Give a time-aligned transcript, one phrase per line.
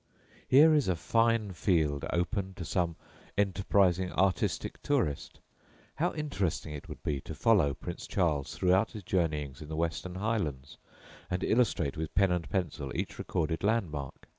[0.47, 2.95] Here is a fine field open to some
[3.37, 5.39] enterprising artistic tourist.
[5.93, 10.15] How interesting it would be to follow Prince Charles throughout his journeyings in the Western
[10.15, 10.77] Highlands,
[11.29, 14.27] and illustrate with pen and pencil each recorded landmark!